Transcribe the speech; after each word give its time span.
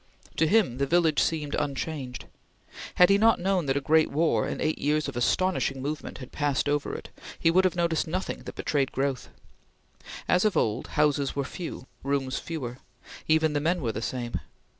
To 0.37 0.47
him 0.47 0.79
the 0.79 0.87
village 0.87 1.21
seemed 1.21 1.53
unchanged. 1.53 2.25
Had 2.95 3.11
he 3.11 3.19
not 3.19 3.39
known 3.39 3.67
that 3.67 3.77
a 3.77 3.79
great 3.79 4.09
war 4.09 4.47
and 4.47 4.59
eight 4.59 4.79
years 4.79 5.07
of 5.07 5.15
astonishing 5.15 5.79
movement 5.79 6.17
had 6.17 6.31
passed 6.31 6.67
over 6.67 6.95
it, 6.95 7.09
he 7.37 7.51
would 7.51 7.65
have 7.65 7.75
noticed 7.75 8.07
nothing 8.07 8.39
that 8.45 8.55
betrayed 8.55 8.91
growth. 8.91 9.29
As 10.27 10.43
of 10.43 10.57
old, 10.57 10.87
houses 10.97 11.35
were 11.35 11.43
few; 11.45 11.85
rooms 12.01 12.39
fewer; 12.39 12.79
even 13.27 13.53
the 13.53 13.59
men 13.61 13.79
were 13.79 13.91
the 13.91 14.01
same. 14.01 14.39